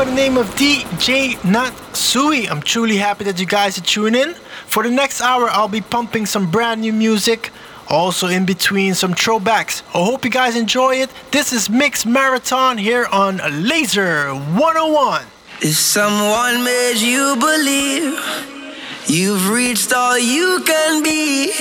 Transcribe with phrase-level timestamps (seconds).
[0.00, 2.50] by the name of DJ Natsuj.
[2.50, 4.32] I'm truly happy that you guys are tuning in.
[4.64, 7.50] For the next hour, I'll be pumping some brand new music,
[7.86, 9.82] also in between some throwbacks.
[9.88, 11.10] I hope you guys enjoy it.
[11.32, 15.26] This is Mix Marathon here on Lazer 101.
[15.60, 18.18] If someone made you believe
[19.04, 21.52] you've reached all you can be,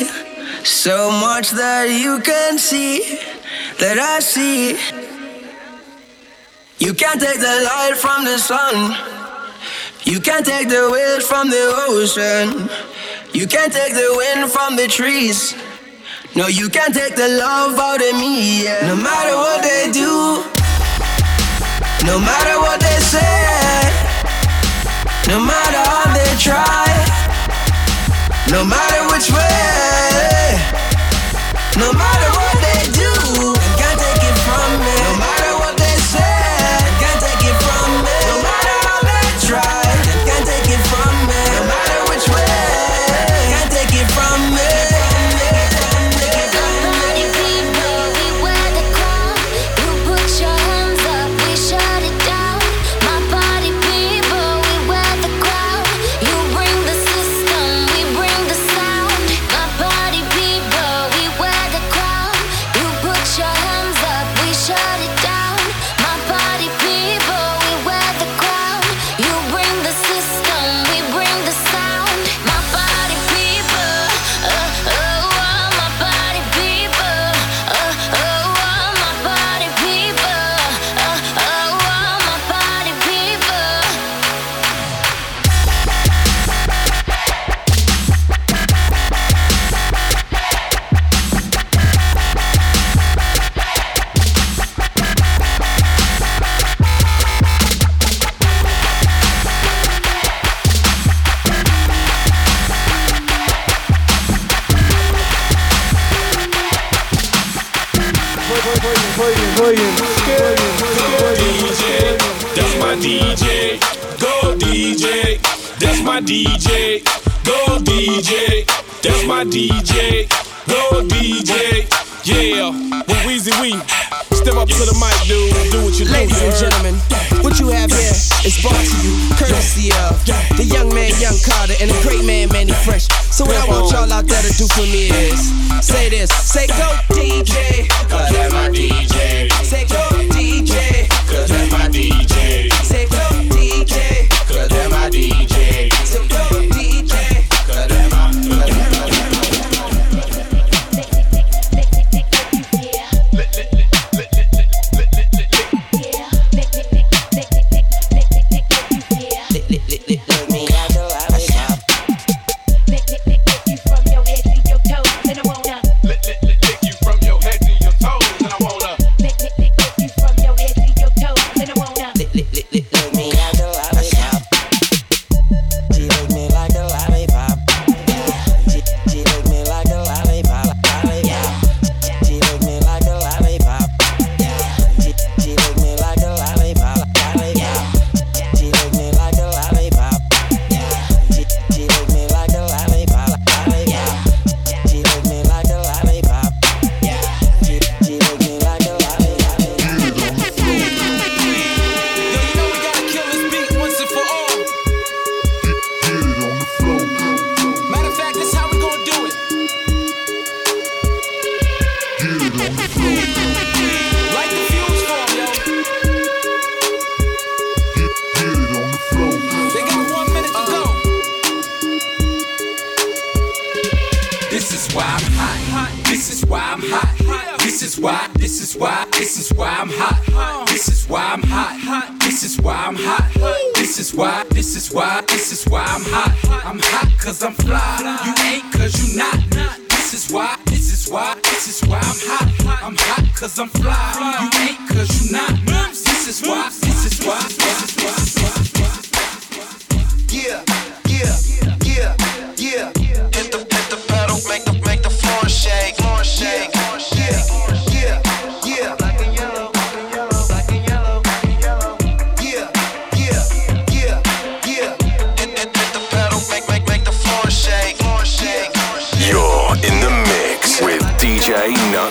[0.63, 3.19] so much that you can see
[3.79, 5.08] that I see.
[6.79, 8.95] You can't take the light from the sun.
[10.05, 12.69] You can't take the wind from the ocean.
[13.33, 15.55] You can't take the wind from the trees.
[16.37, 18.63] No, you can't take the love out of me.
[18.63, 18.87] Yeah.
[18.87, 20.39] No matter what they do,
[22.07, 23.83] no matter what they say,
[25.27, 26.87] no matter how they try,
[28.49, 30.55] no matter which way,
[31.75, 32.48] no matter what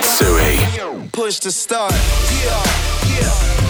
[0.01, 1.11] Natsuj.
[1.13, 1.93] Push to start.
[1.93, 2.63] Yeah,
[3.21, 3.68] yeah.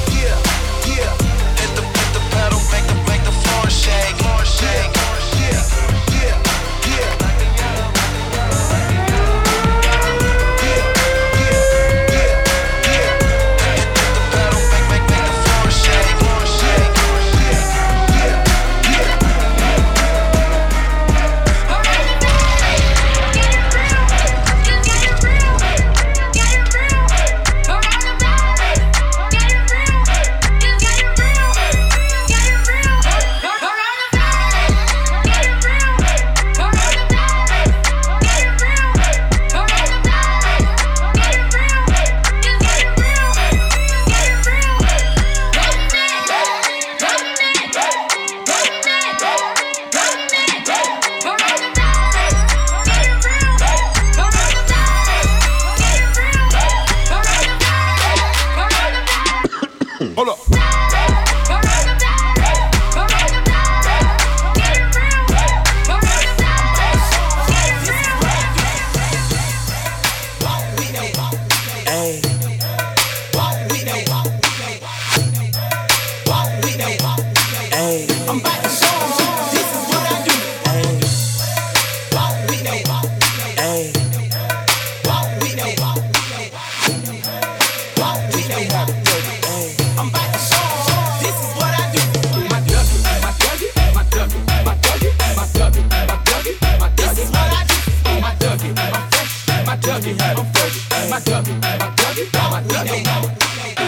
[100.00, 103.04] thuggy, I'm fresh, my thuggy, my thuggy, my thuggy,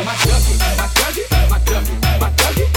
[0.04, 2.69] my thuggy, my thuggy, my thuggy, my my.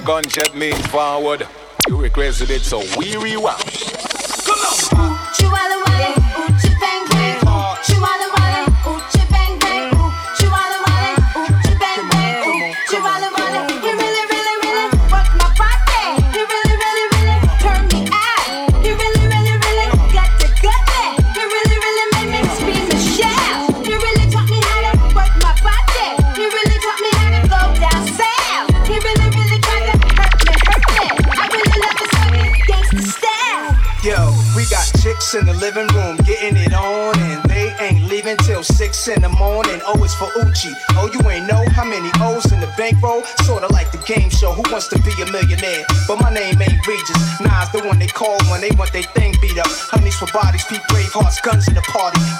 [0.00, 0.49] We got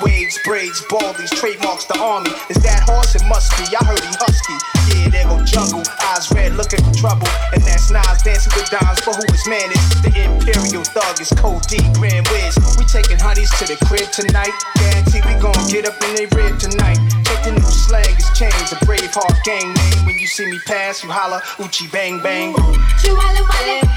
[0.02, 2.32] Waves, braids, baldies, trademarks the army.
[2.48, 3.14] Is that horse?
[3.14, 3.68] It must be.
[3.76, 4.56] I heard he husky.
[4.88, 5.84] Yeah, there go jungle.
[6.12, 7.28] Eyes red, looking for trouble.
[7.52, 9.84] And that's Nas dancing with dimes for who his man is.
[10.00, 12.56] The imperial thug is Code D, Grand Wiz.
[12.80, 14.56] We taking honeys to the crib tonight.
[14.80, 16.96] Guarantee we gon' get up in they rib tonight.
[17.28, 18.72] Check the new slang, it's changed.
[18.72, 20.00] A brave heart gang name.
[20.08, 22.56] When you see me pass, you holla, Uchi bang bang.
[22.56, 23.90] Uchi bang bang.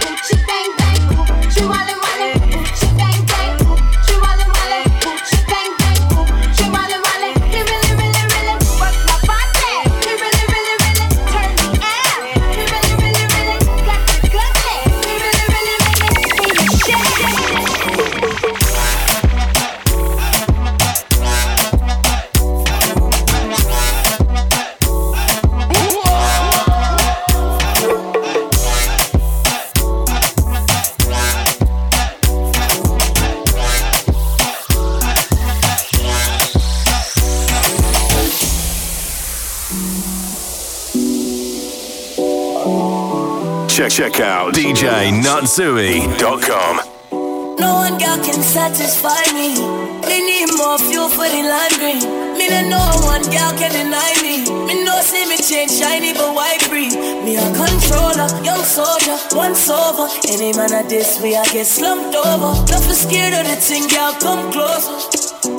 [43.73, 46.73] Check check out DJNatsuj.com.
[47.57, 49.57] No one girl can satisfy me.
[50.05, 52.05] Me need more fuel for the lime green.
[52.37, 54.45] Me know no one girl can deny me.
[54.69, 56.93] Me know see me change shiny but white breed.
[57.25, 60.07] Me a controller, young soldier, once over.
[60.29, 62.53] Any man at this way I get slumped over.
[62.69, 64.93] Don't be scared of the thing, girl, come closer.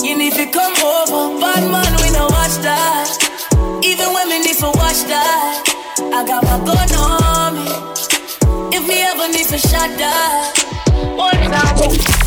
[0.07, 1.35] You need to come over.
[1.43, 3.11] Bad man, we no watch that.
[3.83, 5.67] Even me need to watch that.
[5.99, 7.34] I got my gun on
[9.29, 10.53] need to shot that.
[11.17, 12.24] One time.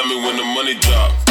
[0.00, 1.29] Tell, me when the money drop,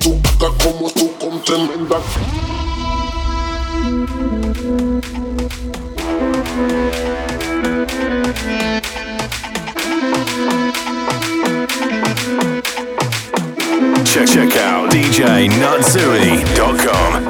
[0.00, 2.00] tú, acá como tú, con tremenda.
[14.04, 17.29] Check, check out DJNatsuj.com.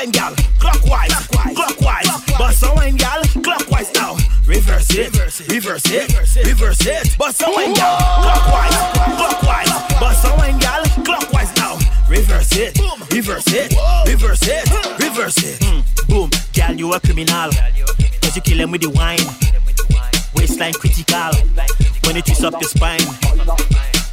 [0.00, 2.06] wine, gal, clockwise, clockwise, clockwise.
[2.06, 2.38] clockwise.
[2.38, 4.16] Bust a wine, gal, clockwise now.
[4.46, 6.46] Reverse it, reverse it, reverse it, reverse it.
[6.46, 7.18] Reverse it.
[7.18, 8.76] Bust a wine, gal, clockwise,
[9.16, 10.00] clockwise.
[10.00, 11.78] Bust a wine, gal, clockwise now.
[12.08, 12.78] Reverse it,
[13.12, 13.74] reverse it,
[14.06, 14.64] reverse it,
[14.98, 16.08] reverse it.
[16.08, 17.50] Boom, gal, you a criminal.
[18.22, 19.20] Cause you kill him with the wine.
[20.34, 21.32] Waistline critical.
[22.04, 23.00] When you twist up your spine.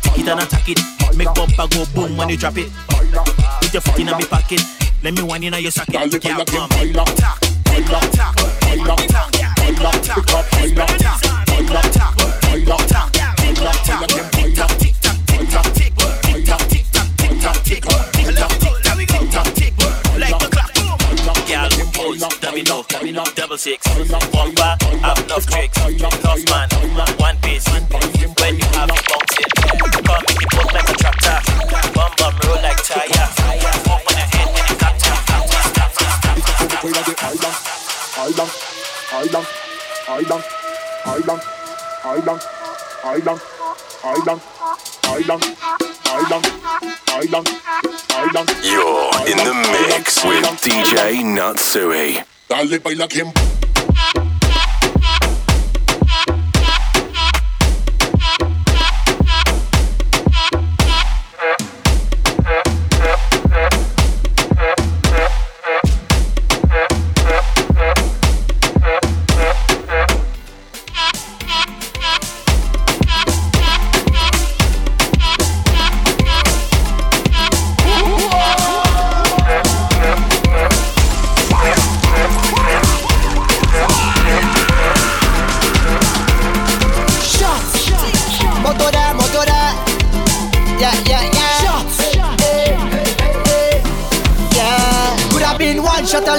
[0.02, 0.80] Take it and attack it.
[1.16, 2.72] Make bumper go boom when you drop it.
[3.62, 4.87] Put your foot in a me pocket.
[5.04, 5.94] Let me wine in your socket.
[5.94, 6.70] Girl, come.
[6.70, 7.40] Tack, tack,
[7.86, 10.48] tack, tack, tack, tack,
[23.36, 23.88] Double six,
[24.34, 25.78] one bar, have enough tricks.
[25.78, 26.70] Tough man,
[27.18, 27.68] one piece.
[27.68, 31.40] When you have it bouncing, come make it work like a tractor.
[31.94, 33.27] Bum bum roll like tire.
[39.14, 39.48] Island,
[40.10, 40.44] island,
[41.06, 41.42] island,
[42.04, 42.42] island,
[43.04, 43.42] island,
[44.04, 44.42] island,
[45.04, 45.44] island,
[46.06, 46.48] island,
[47.08, 47.50] island,
[48.12, 48.50] island.
[48.64, 52.24] You're in the mix with DJ Natsuj.
[52.50, 54.27] Dale, baila quien.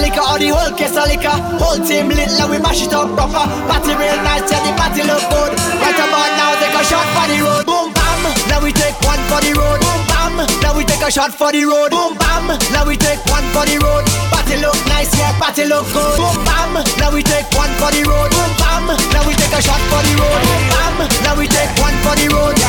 [0.01, 1.35] Liquor or the whole case of liquor.
[1.59, 3.43] Whole team lit, like we mash it up proper.
[3.67, 5.51] Party real nice, yeah, the party look good.
[5.79, 7.65] Right about now, take a shot for the road.
[7.67, 8.23] Boom, bam.
[8.49, 9.79] Now we take one for the road.
[9.83, 10.35] Boom, bam.
[10.63, 11.91] Now we take a shot for the road.
[11.91, 12.47] Boom, bam.
[12.71, 14.03] Now we take one for the road.
[14.31, 16.17] Party look nice, yeah, party look good.
[16.17, 16.73] Boom, bam.
[16.99, 18.31] Now we take one for the road.
[18.31, 18.87] Boom, bam.
[19.13, 20.41] Now we take a shot for the road.
[20.43, 20.97] Boom, bam.
[21.23, 22.55] Now we take one for the road.
[22.57, 22.67] Yeah.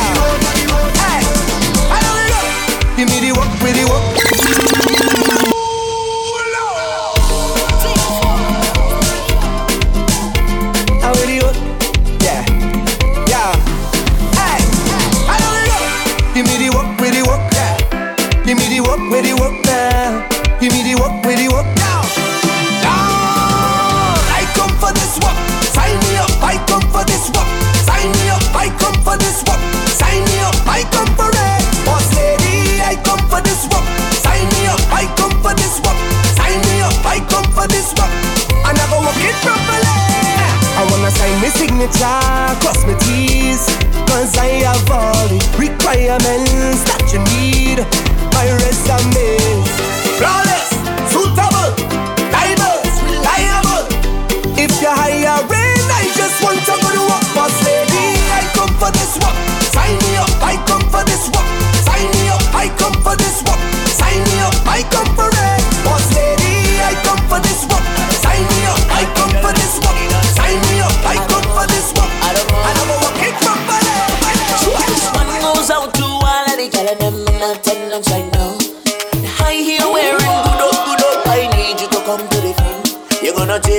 [0.99, 1.21] Hey,
[1.91, 2.39] I know we go.
[2.97, 5.50] Give me the work, with the work.
[41.83, 42.60] it's our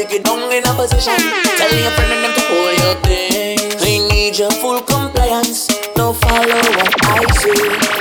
[0.03, 1.17] take it down in a position.
[1.17, 3.59] Tell your friend and them to hold your thing.
[3.81, 5.69] I need your full compliance.
[5.97, 7.92] No follow what I say.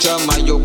[0.00, 0.58] Jamaica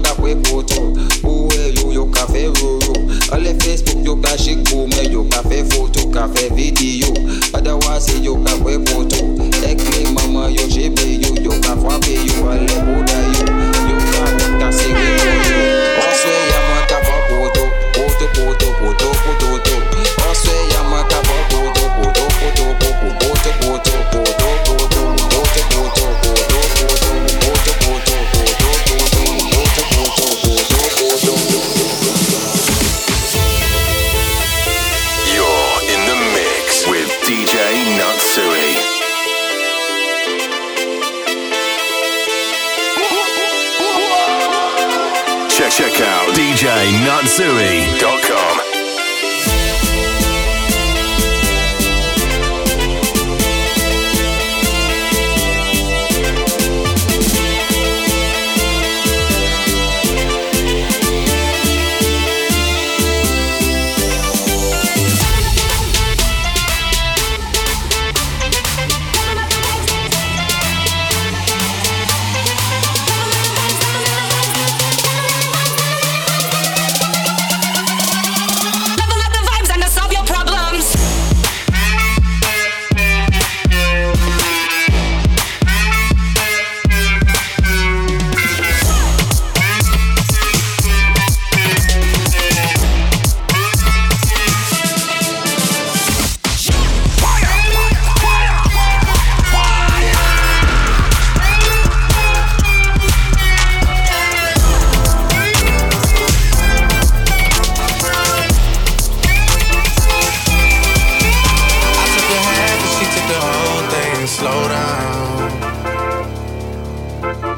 [114.39, 115.51] Slow down,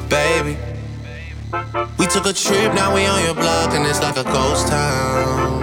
[0.09, 0.57] baby.
[1.99, 5.61] We took a trip, now we on your block and it's like a ghost town,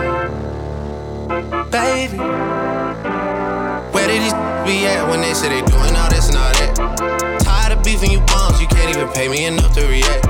[1.73, 2.19] baby.
[3.93, 7.41] Where did these be at when they say they doing all this and all that?
[7.41, 10.25] Tired of beefing you bums, you can't even pay me enough to react.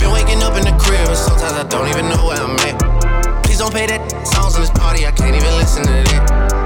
[0.00, 3.44] Been waking up in the crib and sometimes I don't even know where I'm at.
[3.44, 6.65] Please don't pay that songs in this party, I can't even listen to that.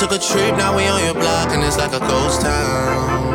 [0.00, 3.30] took a trip, now we on your block and it's like a ghost town,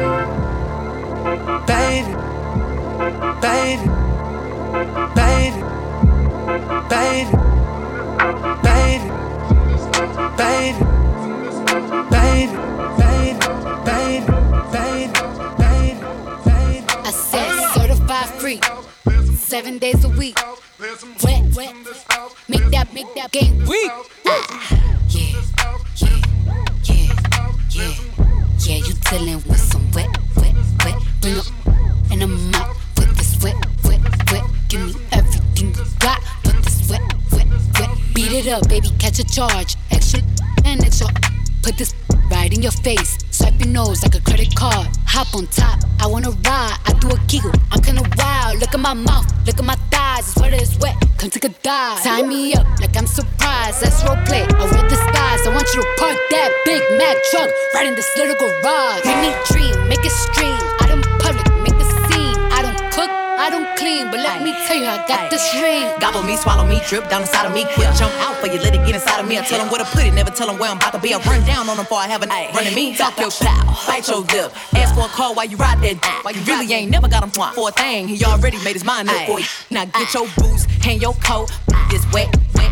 [1.67, 2.11] baby,
[3.39, 3.85] baby,
[5.13, 5.61] baby,
[6.89, 7.29] baby,
[8.63, 9.05] baby,
[10.33, 10.79] baby,
[12.01, 12.49] baby,
[12.97, 14.25] baby,
[14.73, 15.13] baby,
[15.61, 16.87] baby.
[16.97, 18.59] I said certified free,
[19.35, 20.39] seven days a week.
[20.79, 21.75] Wet, wet,
[22.49, 23.91] make that, make that game weak.
[24.25, 24.41] Yeah,
[25.09, 26.34] yeah,
[26.83, 27.15] yeah,
[27.71, 27.93] yeah,
[28.59, 28.77] yeah.
[28.77, 30.95] You dealing with some wet, wet, wet.
[31.21, 31.45] Bring up
[32.11, 32.51] and I'm
[32.97, 34.01] with this wet, wet,
[34.31, 34.43] wet.
[34.69, 36.21] Give me everything you got.
[36.43, 37.01] Put this wet,
[37.31, 37.47] wet,
[37.79, 37.89] wet.
[38.13, 39.75] Beat it up, baby, catch a charge.
[39.91, 40.21] Extra
[40.65, 41.07] and extra.
[41.61, 41.93] Put this
[42.29, 43.17] right in your face.
[43.31, 44.87] Swipe your nose like a credit card.
[45.05, 46.77] Hop on top, I wanna ride.
[46.85, 48.59] I do a giggle, I'm kinda wild.
[48.59, 49.77] Look at my mouth, look at my
[50.79, 50.95] wet.
[51.17, 52.03] Come take a dive.
[52.03, 53.81] Tie me up like I'm surprised.
[53.81, 54.43] That's role play.
[54.43, 55.41] I wear disguise.
[55.47, 59.05] I want you to park that big Mac truck right in this little garage.
[59.05, 60.84] Make me dream, make it stream.
[63.45, 65.85] I don't clean, but let me tell you, I got this ring.
[65.99, 67.61] Gobble me, swallow me, drip down inside of me.
[67.77, 69.37] Quick jump out for you, let it get inside of me.
[69.37, 71.13] I tell them where to put it, never tell them where I'm about to be.
[71.13, 72.95] I run down on them before I have a running me.
[72.97, 73.45] Talk your shit,
[73.85, 74.49] bite your lip.
[74.73, 76.25] Ask for a call while you ride that dick.
[76.25, 78.07] While you really ain't never got him for a thing.
[78.07, 79.45] He already made his mind up for you.
[79.69, 81.51] Now get your boots, hang your coat.
[81.91, 82.71] This wet, wet,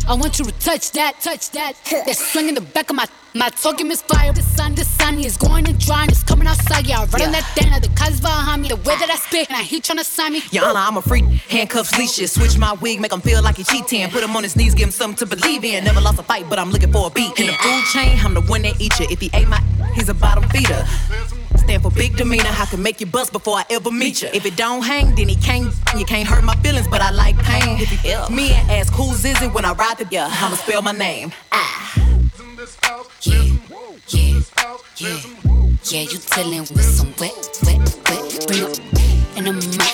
[0.09, 1.73] want you to touch that, touch that.
[1.89, 4.33] That swing in the back of my, my talking misfire.
[4.33, 6.87] The sun, the sun is going and drying, it's coming outside.
[6.87, 9.49] Yeah, I run on that dana, the cuz behind me, the way that I spit,
[9.51, 10.41] and he tryna sign me.
[10.51, 11.25] Your Honor, I'm a freak.
[11.49, 12.31] Handcuffs, leashes.
[12.33, 14.09] Switch my wig, make him feel like he cheating.
[14.09, 15.83] Put him on his knees, give him something to believe in.
[15.83, 17.39] Never lost a fight, but I'm looking for a beat.
[17.39, 19.07] In the food chain, I'm the one that eat you.
[19.09, 19.61] If he ate my,
[19.93, 20.85] he's a bottom feeder.
[21.57, 24.29] Stand for big demeanor, I can make you bust before I ever meet you.
[24.33, 25.73] If it don't hang, then he can't.
[25.97, 27.79] You can't hurt my feelings, but I like pain.
[27.79, 30.55] If he ill, me and ask who's is it when I ride the yeah, I'ma
[30.55, 31.31] spell my name.
[31.51, 31.93] Ah.
[33.21, 33.43] Yeah,
[34.07, 34.41] yeah,
[34.97, 35.21] yeah,
[35.85, 36.01] yeah.
[36.01, 37.33] You dealing with some wet,
[37.65, 37.79] wet,
[38.09, 38.21] wet.
[38.61, 38.91] Up
[39.37, 39.90] and I'm out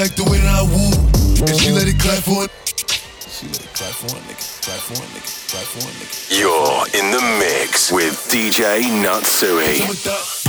[0.00, 0.96] like the way that I woo.
[1.44, 2.50] And she let it clap for it.
[3.28, 4.62] She let it clap for a nigga.
[4.64, 5.50] Clap for a nigga.
[5.50, 6.40] Clap for a nigga.
[6.40, 10.39] You're in the mix with DJ Natsuj.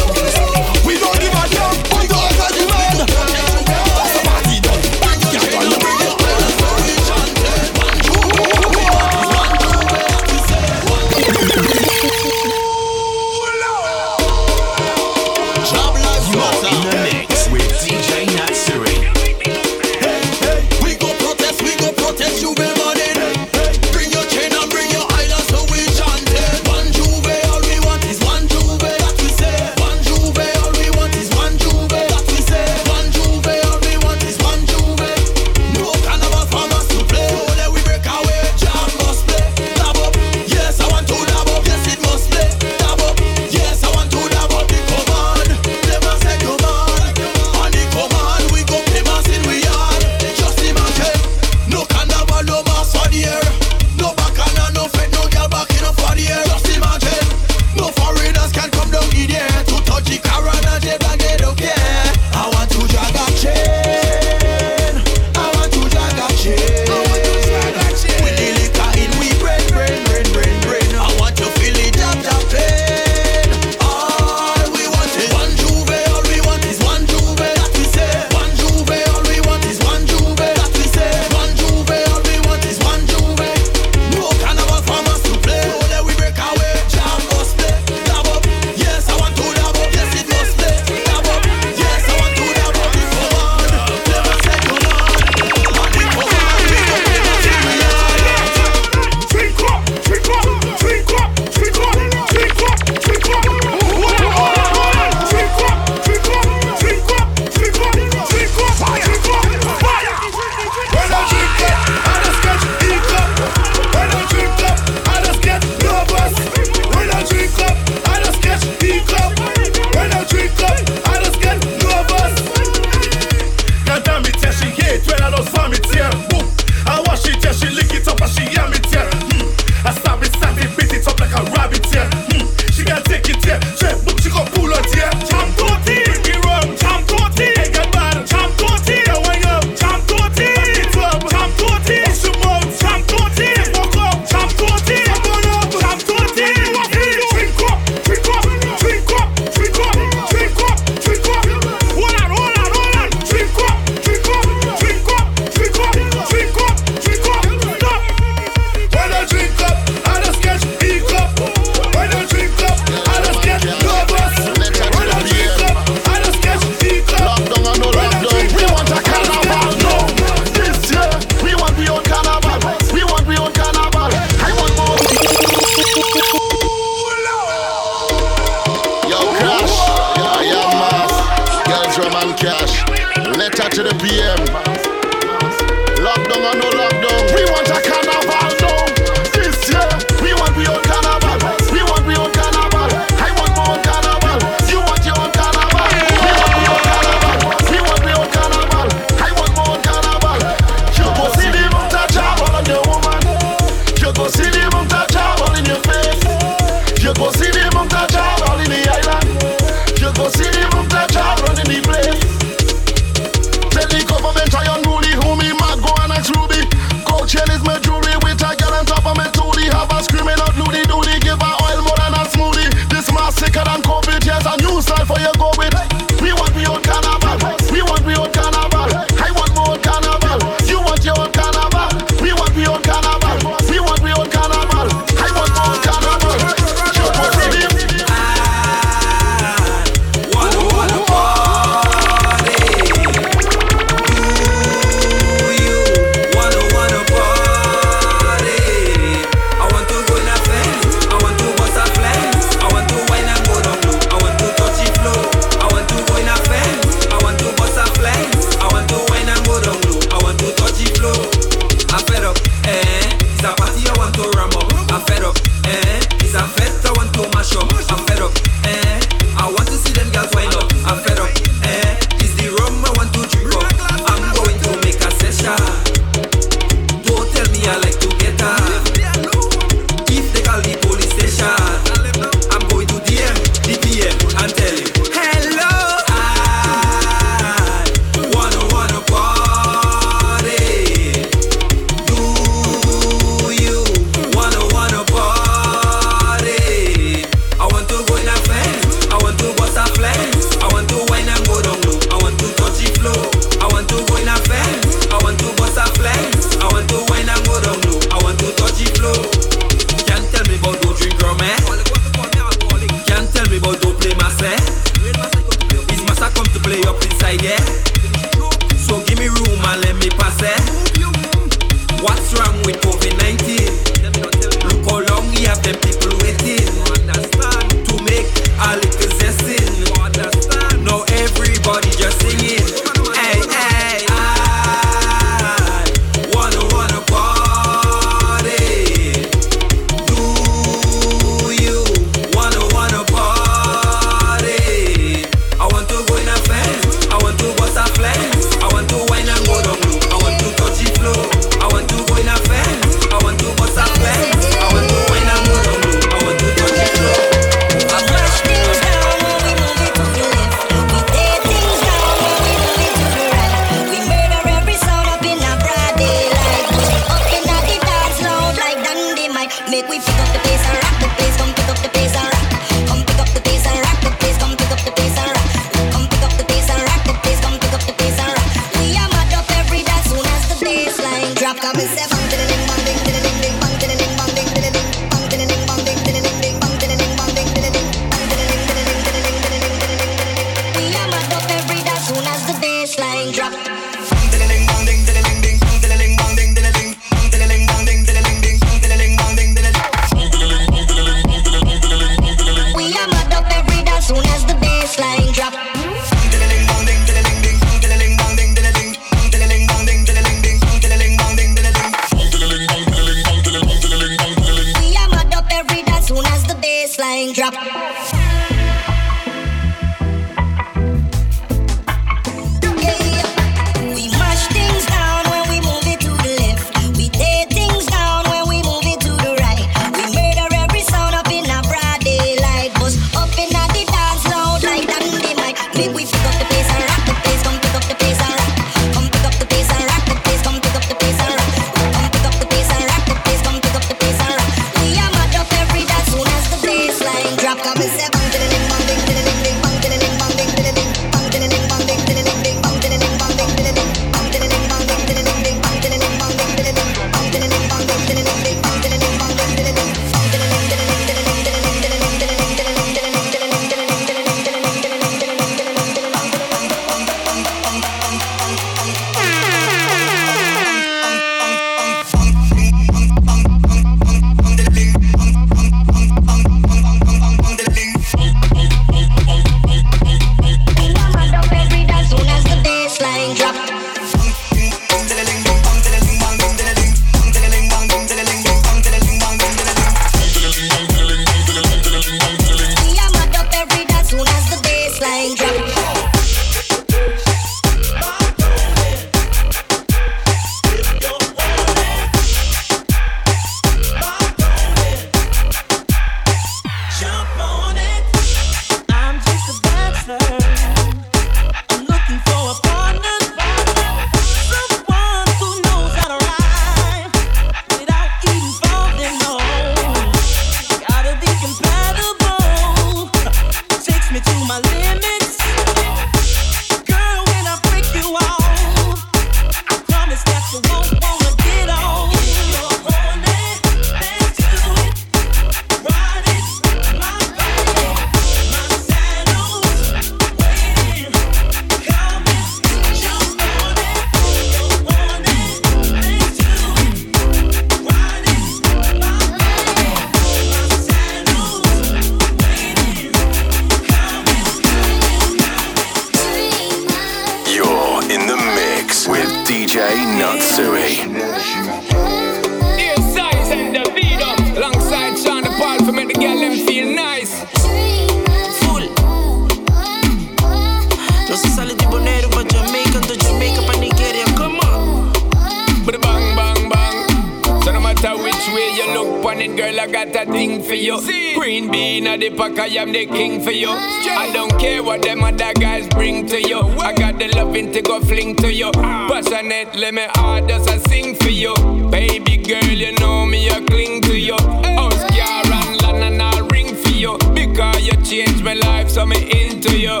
[580.12, 581.00] got a thing for you.
[581.34, 583.70] Green bean at the pack, I am the king for you.
[583.70, 586.60] I don't care what them other guys bring to you.
[586.60, 588.70] I got the loving to go fling to you.
[588.72, 591.54] Passionate, let me hard as I sing for you.
[591.90, 594.34] Baby girl, you know me, I cling to you.
[594.34, 597.18] Oscar and London, I ring for you.
[597.34, 600.00] Because you changed my life, so me into you.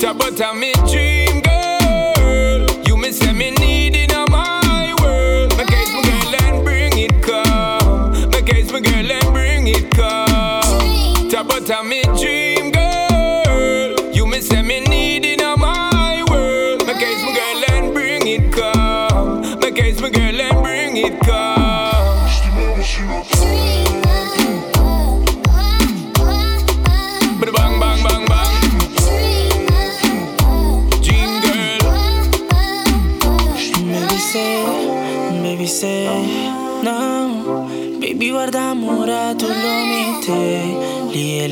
[0.00, 1.29] Tabata me dream.
[41.42, 41.46] Uh,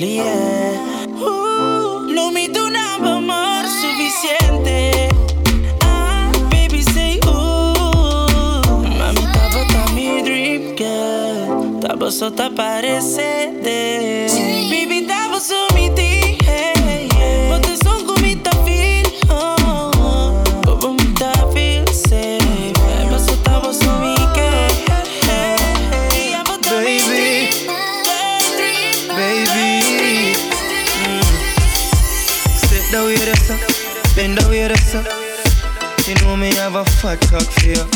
[2.15, 5.09] no me do amor suficiente.
[5.83, 14.18] Ah, baby say ooh, mami tava tá me dream girl, tava só tá parecendo.
[32.99, 34.95] Down with us, up, bend down with us.
[34.97, 35.07] up.
[36.09, 37.87] You know me have a fat cock for you.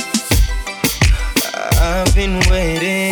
[1.83, 3.11] I've been waiting.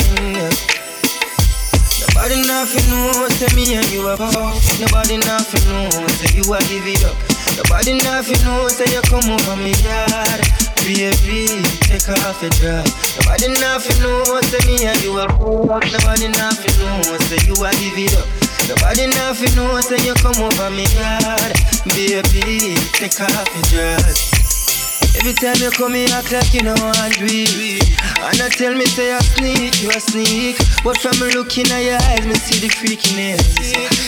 [1.99, 4.55] Nobody nothing knows say me and you power.
[4.79, 7.19] Nobody nothing knows say you are give it up.
[7.59, 10.47] Nobody nothing knows say you come over me yard.
[10.87, 11.59] Baby,
[11.91, 12.87] take off your dress.
[13.19, 15.27] Nobody nothing knows say me and you are.
[15.27, 18.40] Nobody nothing knows say you are give it up.
[18.71, 21.59] Nobody nothing knows say you come over me yard.
[21.89, 24.30] Baby, take off your dress.
[25.17, 27.83] Every time you come here, act like you know I do it.
[28.21, 30.57] And I tell me, say I sneak, you a sneak.
[30.85, 33.43] But from me looking at your eyes, me see the freakiness.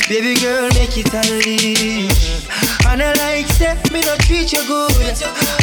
[0.09, 2.47] Baby girl, make it unleash.
[2.87, 5.17] And I like, say, me no treat you good.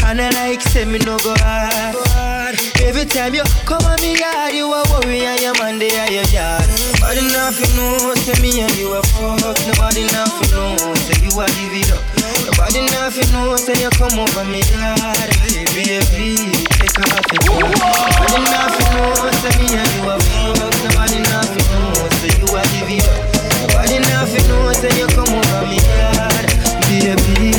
[0.05, 1.95] And I like, say, me no go hard.
[2.81, 6.09] Every time you come on me yard, you a worry and your man they are
[6.09, 6.65] your yard.
[6.97, 9.57] Nobody nothing knows, say me and you a fuck.
[9.67, 12.08] Nobody nothing knows, say you a give it up.
[12.59, 15.31] Nobody nothing knows, say you come over me yard.
[15.71, 16.35] Baby,
[16.75, 17.71] take off your coat.
[17.71, 20.59] Nobody nothing knows, say me and you are a fuck.
[20.83, 23.31] Nobody nothing knows, say you a give it up.
[23.63, 26.51] Nobody nothing knows, say you come over me yard.
[26.91, 27.55] Baby,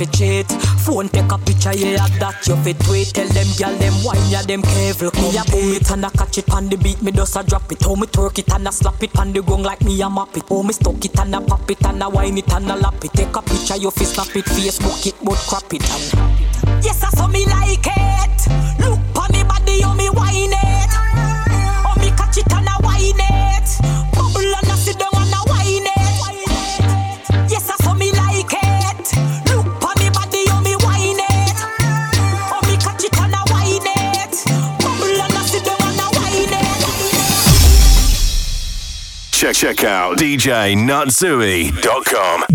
[0.00, 0.48] fi cheat.
[0.80, 3.08] Phone take a picture yeah that you fit tweet.
[3.12, 6.38] Tell them gyal them wine yeah them careful Me a boom it and I catch
[6.38, 7.82] it on the beat Me just a drop it.
[7.82, 10.36] How me twerk it and I slap it on the gong like me a map
[10.36, 10.48] it.
[10.48, 13.04] How me stuck it and I pop it and I wine it and I lap
[13.04, 13.12] it.
[13.12, 14.44] Take a picture you fi snap it.
[14.44, 18.29] Facebook it but crap it and Yes I saw me like it
[39.80, 42.49] Check check out DJNatsuj.com.